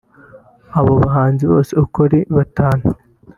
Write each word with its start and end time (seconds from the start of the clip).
Aba 0.79 0.93
bahanzi 1.03 1.43
bose 1.51 1.71
uko 1.83 1.97
ari 2.07 2.19
batanu 2.35 2.87